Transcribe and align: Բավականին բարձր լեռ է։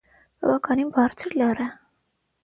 Բավականին 0.43 0.87
բարձր 0.95 1.35
լեռ 1.41 1.61
է։ 1.65 1.67